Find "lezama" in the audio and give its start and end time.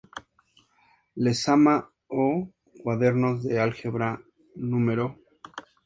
1.23-1.75